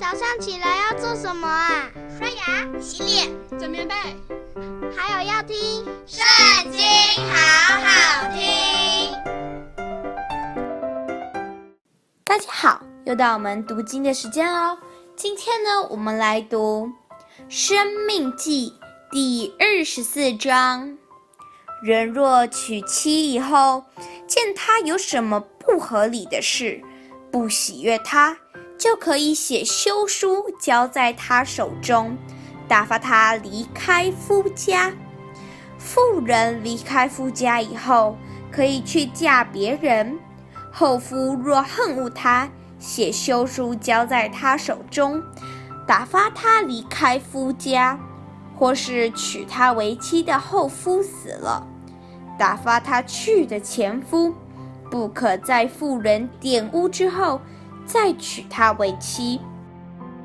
[0.00, 1.90] 早上起来要做什么啊？
[2.18, 3.94] 刷牙、洗脸、整棉被，
[4.96, 5.54] 还有要听
[6.06, 6.80] 《圣经》，
[7.30, 9.12] 好好听。
[12.24, 14.78] 大家好，又到我们读经的时间哦。
[15.16, 16.88] 今天呢，我们来读
[17.50, 18.72] 《生命记》
[19.12, 20.96] 第二十四章。
[21.82, 23.84] 人若娶妻以后，
[24.26, 26.80] 见他有什么不合理的事，
[27.30, 28.38] 不喜悦他，
[28.80, 32.16] 就可以写休书交在他手中，
[32.66, 34.90] 打发他离开夫家。
[35.76, 38.16] 妇人离开夫家以后，
[38.50, 40.18] 可以去嫁别人。
[40.72, 42.48] 后夫若恨恶他，
[42.78, 45.22] 写休书交在他手中，
[45.86, 47.98] 打发他离开夫家；
[48.56, 51.66] 或是娶她为妻的后夫死了，
[52.38, 54.34] 打发他去的前夫，
[54.90, 57.42] 不可在妇人玷污之后。
[57.86, 59.40] 再娶她为妻，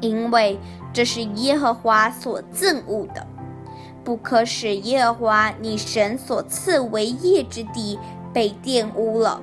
[0.00, 0.58] 因为
[0.92, 3.26] 这是耶和华所憎恶的，
[4.04, 7.98] 不可使耶和华你神所赐为业之地
[8.32, 9.40] 被玷污了。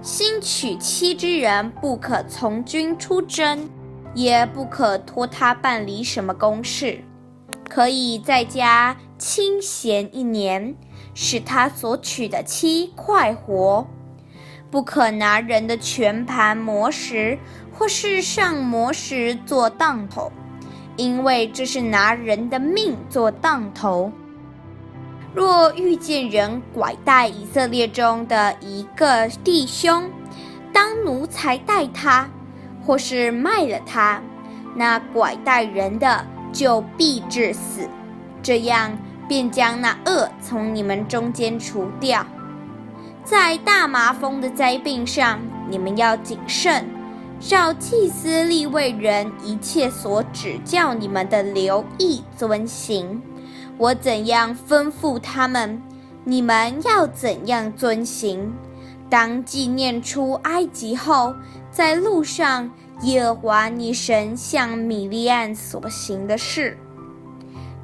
[0.00, 3.68] 新娶妻之人不可从军出征，
[4.14, 7.02] 也不可托他办理什么公事，
[7.68, 10.76] 可以在家清闲一年，
[11.14, 13.86] 使他所娶的妻快活。
[14.70, 17.38] 不可拿人的全盘磨石，
[17.72, 20.30] 或是上磨石做当头，
[20.96, 24.12] 因为这是拿人的命做当头。
[25.34, 30.10] 若遇见人拐带以色列中的一个弟兄，
[30.72, 32.28] 当奴才待他，
[32.84, 34.20] 或是卖了他，
[34.74, 37.88] 那拐带人的就必致死，
[38.42, 42.26] 这样便将那恶从你们中间除掉。
[43.28, 46.88] 在大麻风的灾病上，你们要谨慎，
[47.38, 53.20] 照祭司利未人一切所指教你们的留意遵行。
[53.76, 55.82] 我怎样吩咐他们，
[56.24, 58.50] 你们要怎样遵行。
[59.10, 61.34] 当纪念出埃及后，
[61.70, 62.70] 在路上，
[63.02, 66.78] 耶和华你神向米利暗所行的事。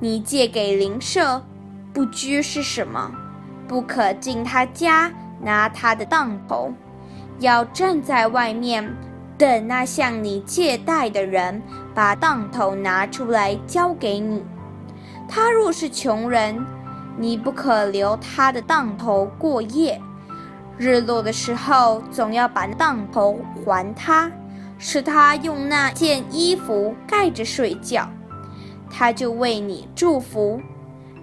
[0.01, 1.45] 你借给邻舍，
[1.93, 3.13] 不拘是什么？
[3.69, 5.13] 不可进他家。
[5.45, 6.73] 拿他的当头，
[7.39, 8.89] 要站在外面，
[9.37, 11.63] 等那向你借贷的人
[11.95, 14.43] 把当头拿出来交给你。
[15.29, 16.65] 他若是穷人，
[17.19, 20.01] 你不可留他的当头过夜。
[20.77, 24.31] 日落的时候，总要把当头还他，
[24.79, 28.09] 使他用那件衣服盖着睡觉，
[28.91, 30.61] 他就为你祝福。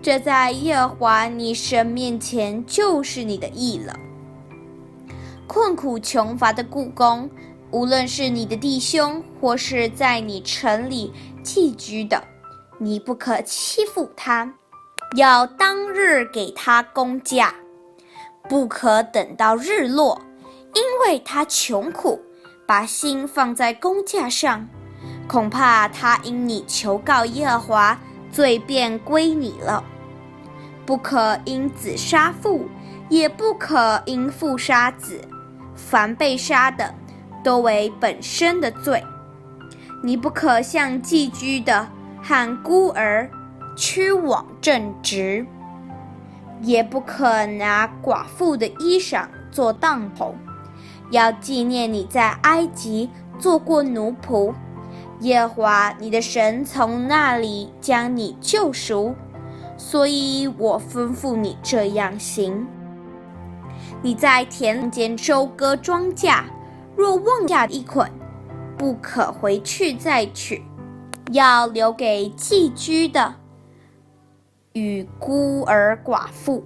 [0.02, 3.94] 这在耶和华你神面前就是你的义了。
[5.48, 7.30] 困苦穷乏的雇工，
[7.72, 11.12] 无论是你的弟兄，或是在你城里
[11.44, 12.24] 寄居的，
[12.78, 14.54] 你不可欺负他，
[15.16, 17.54] 要当日给他工价，
[18.48, 20.22] 不可等到日落，
[20.74, 22.22] 因为他穷苦，
[22.66, 24.68] 把心放在工价上，
[25.28, 28.00] 恐怕他因你求告耶和华，
[28.32, 29.84] 罪便归你了。
[30.86, 32.66] 不可因子杀父，
[33.12, 35.20] 也不可因父杀子，
[35.76, 36.96] 凡被杀的，
[37.44, 39.04] 都为本身的罪。
[40.02, 41.86] 你不可向寄居的
[42.24, 43.30] 和孤儿
[43.76, 45.46] 屈枉正直，
[46.62, 50.34] 也不可拿寡妇的衣裳做当头。
[51.10, 54.54] 要纪念你在埃及做过奴仆，
[55.20, 59.14] 耶华你的神从那里将你救赎。
[59.76, 62.66] 所以我吩咐你这样行：
[64.02, 66.44] 你在田间收割庄稼，
[66.96, 68.10] 若忘下一捆，
[68.78, 70.64] 不可回去再取，
[71.32, 73.36] 要留给寄居的
[74.74, 76.64] 与孤儿寡妇。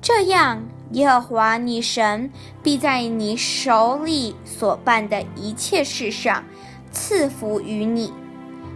[0.00, 2.30] 这样，耶和华你神
[2.62, 6.44] 必在你手里所办的一切事上
[6.92, 8.12] 赐福于你。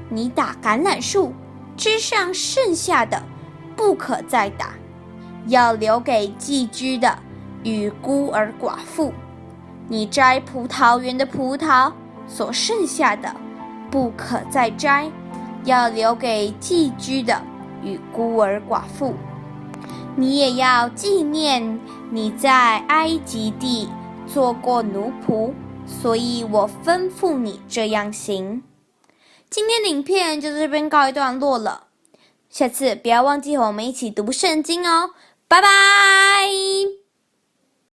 [0.08, 1.32] 你打橄榄树
[1.76, 3.22] 枝上剩下的。
[3.76, 4.74] 不可再打，
[5.48, 7.18] 要留给寄居的
[7.64, 9.12] 与孤儿寡妇。
[9.88, 11.92] 你摘葡萄园的葡萄
[12.28, 13.34] 所剩下的，
[13.90, 15.10] 不可再摘，
[15.64, 17.42] 要留给寄居的
[17.82, 19.14] 与孤儿寡妇。
[20.16, 21.80] 你也要纪念
[22.10, 23.88] 你在埃及地
[24.26, 25.52] 做过奴仆，
[25.86, 28.62] 所以我吩咐你这样行。
[29.50, 31.88] 今天影片就到这边告一段落了。
[32.48, 35.10] 下次不要忘记和我们一起读圣经哦，
[35.48, 36.33] 拜拜。